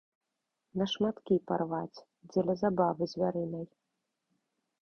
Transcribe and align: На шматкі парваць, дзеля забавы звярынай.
На 0.81 0.85
шматкі 0.93 1.37
парваць, 1.51 2.03
дзеля 2.31 2.57
забавы 2.63 3.03
звярынай. 3.15 3.65